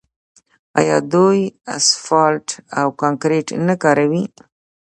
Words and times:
آیا 0.79 0.97
دوی 1.11 1.39
اسفالټ 1.75 2.47
او 2.79 2.87
کانکریټ 3.01 3.47
نه 3.67 3.75
کاروي؟ 3.83 4.23